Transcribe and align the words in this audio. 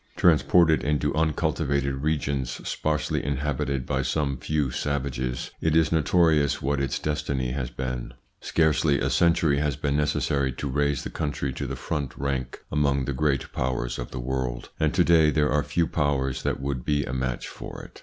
Transported 0.15 0.83
into 0.83 1.13
uncultivated 1.13 1.93
regions, 1.97 2.67
sparsely 2.67 3.23
inhabited 3.23 3.85
by 3.85 4.01
some 4.01 4.35
few 4.39 4.71
savages, 4.71 5.51
it 5.61 5.75
is 5.75 5.91
notorious 5.91 6.59
what 6.59 6.81
its 6.81 6.97
destiny 6.97 7.51
has 7.51 7.69
been. 7.69 8.15
Scarcely 8.39 8.99
a 8.99 9.11
century 9.11 9.59
has 9.59 9.75
been 9.75 9.95
necessary 9.95 10.51
to 10.53 10.67
raise 10.67 11.03
the 11.03 11.11
country 11.11 11.53
to 11.53 11.67
the 11.67 11.75
front 11.75 12.17
rank 12.17 12.61
among 12.71 13.05
the 13.05 13.13
great 13.13 13.53
powers 13.53 13.99
of 13.99 14.09
the 14.09 14.19
world, 14.19 14.71
and 14.79 14.91
to 14.95 15.03
day 15.03 15.29
there 15.29 15.51
are 15.51 15.61
few 15.61 15.85
powers 15.85 16.41
that 16.41 16.59
would 16.59 16.83
be 16.83 17.05
a 17.05 17.13
match 17.13 17.47
for 17.47 17.83
it. 17.83 17.99